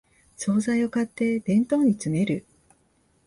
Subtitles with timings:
[0.35, 2.43] 総菜を買って弁当に詰める